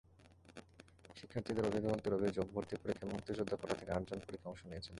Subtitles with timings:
[1.15, 4.89] শিক্ষার্থীদের অভিভাবকদের অভিযোগ, ভর্তি পরীক্ষায় মুক্তিযোদ্ধা কোটা থেকে আটজন পরীক্ষায় অংশ নিয়েছিল।